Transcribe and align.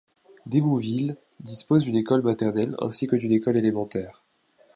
Démouville 0.47 1.15
dispose 1.41 1.83
d'une 1.83 1.95
école 1.95 2.23
maternelle 2.23 2.75
ainsi 2.79 3.05
que 3.05 3.15
d'une 3.15 3.33
école 3.33 3.57
élémentaire. 3.57 4.23